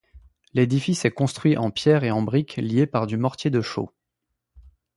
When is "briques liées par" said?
2.23-3.05